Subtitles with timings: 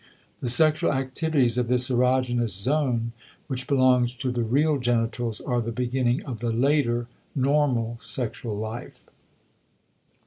[0.41, 3.11] The sexual activities of this erogenous zone,
[3.45, 9.01] which belongs to the real genitals, are the beginning of the later normal sexual life.